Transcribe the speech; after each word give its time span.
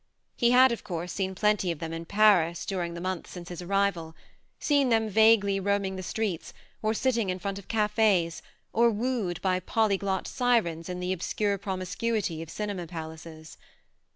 He 0.35 0.49
had, 0.49 0.71
of 0.71 0.83
course, 0.83 1.11
seen 1.13 1.35
plenty 1.35 1.69
of 1.71 1.77
them 1.77 1.93
in 1.93 2.05
Paris 2.05 2.65
during 2.65 2.95
the 2.95 2.95
84 2.95 2.95
THE 2.95 3.01
MARNE 3.03 3.17
months 3.17 3.29
since 3.29 3.49
his 3.49 3.61
arrival; 3.61 4.15
seen 4.59 4.89
them 4.89 5.07
vaguely 5.11 5.59
roaming 5.59 5.95
the 5.95 6.01
streets, 6.01 6.55
or 6.81 6.95
sitting 6.95 7.29
in 7.29 7.37
front 7.37 7.59
of 7.59 7.67
cafe's, 7.67 8.41
or 8.73 8.89
wooed 8.89 9.39
by 9.43 9.59
polyglot 9.59 10.27
sirens 10.27 10.89
in 10.89 11.01
the 11.01 11.13
obscure 11.13 11.59
promiscuity 11.59 12.41
of 12.41 12.49
cinema 12.49 12.87
palaces. 12.87 13.59